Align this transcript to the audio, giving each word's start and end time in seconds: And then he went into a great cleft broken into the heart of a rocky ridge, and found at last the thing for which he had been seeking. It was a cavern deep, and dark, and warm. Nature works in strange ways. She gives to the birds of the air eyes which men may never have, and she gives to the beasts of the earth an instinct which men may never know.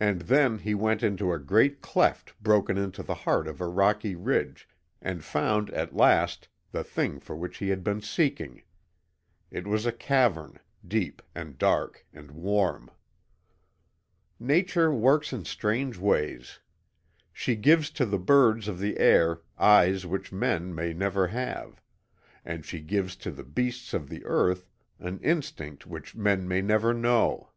And 0.00 0.22
then 0.22 0.58
he 0.58 0.74
went 0.74 1.04
into 1.04 1.32
a 1.32 1.38
great 1.38 1.80
cleft 1.80 2.34
broken 2.42 2.76
into 2.76 3.04
the 3.04 3.14
heart 3.14 3.46
of 3.46 3.60
a 3.60 3.68
rocky 3.68 4.16
ridge, 4.16 4.68
and 5.00 5.22
found 5.22 5.70
at 5.70 5.94
last 5.94 6.48
the 6.72 6.82
thing 6.82 7.20
for 7.20 7.36
which 7.36 7.58
he 7.58 7.68
had 7.68 7.84
been 7.84 8.00
seeking. 8.00 8.64
It 9.52 9.68
was 9.68 9.86
a 9.86 9.92
cavern 9.92 10.58
deep, 10.84 11.22
and 11.36 11.56
dark, 11.56 12.04
and 12.12 12.32
warm. 12.32 12.90
Nature 14.40 14.92
works 14.92 15.32
in 15.32 15.44
strange 15.44 15.98
ways. 15.98 16.58
She 17.32 17.54
gives 17.54 17.90
to 17.90 18.04
the 18.04 18.18
birds 18.18 18.66
of 18.66 18.80
the 18.80 18.98
air 18.98 19.40
eyes 19.56 20.04
which 20.04 20.32
men 20.32 20.74
may 20.74 20.92
never 20.92 21.28
have, 21.28 21.80
and 22.44 22.64
she 22.66 22.80
gives 22.80 23.14
to 23.18 23.30
the 23.30 23.44
beasts 23.44 23.94
of 23.94 24.08
the 24.08 24.24
earth 24.24 24.66
an 24.98 25.20
instinct 25.20 25.86
which 25.86 26.16
men 26.16 26.48
may 26.48 26.60
never 26.60 26.92
know. 26.92 27.50